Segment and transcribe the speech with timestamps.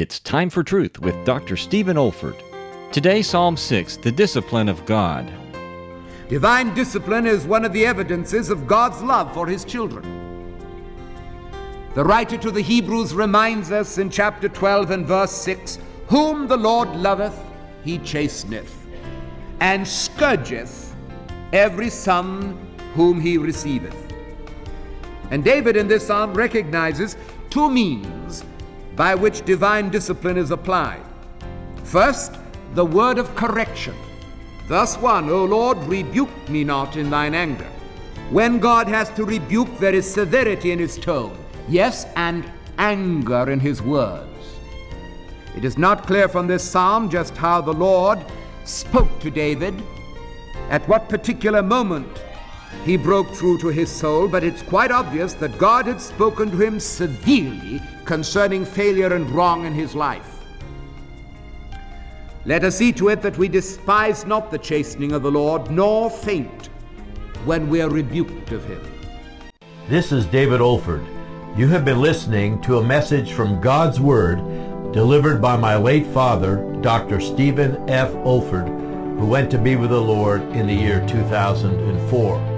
[0.00, 1.56] It's Time for Truth with Dr.
[1.56, 2.40] Stephen Olford.
[2.92, 5.28] Today, Psalm 6, the discipline of God.
[6.28, 10.54] Divine discipline is one of the evidences of God's love for his children.
[11.96, 16.56] The writer to the Hebrews reminds us in chapter 12 and verse 6 Whom the
[16.56, 17.36] Lord loveth,
[17.82, 18.86] he chasteneth,
[19.58, 20.94] and scourgeth
[21.52, 22.56] every son
[22.94, 23.96] whom he receiveth.
[25.32, 27.16] And David in this psalm recognizes
[27.50, 28.44] two means
[28.98, 31.00] by which divine discipline is applied.
[31.84, 32.34] First,
[32.74, 33.94] the word of correction.
[34.66, 37.70] Thus one, O Lord, rebuke me not in thine anger.
[38.30, 42.44] When God has to rebuke, there is severity in his tone, yes, and
[42.76, 44.58] anger in his words.
[45.56, 48.18] It is not clear from this psalm just how the Lord
[48.64, 49.80] spoke to David,
[50.70, 52.22] at what particular moment
[52.84, 56.56] he broke through to his soul, but it's quite obvious that God had spoken to
[56.56, 60.42] him severely concerning failure and wrong in his life.
[62.44, 66.08] Let us see to it that we despise not the chastening of the Lord, nor
[66.08, 66.66] faint
[67.44, 68.80] when we are rebuked of him.
[69.88, 71.06] This is David Olford.
[71.58, 74.38] You have been listening to a message from God's Word
[74.92, 77.20] delivered by my late father, Dr.
[77.20, 78.10] Stephen F.
[78.24, 78.68] Olford,
[79.18, 82.57] who went to be with the Lord in the year 2004.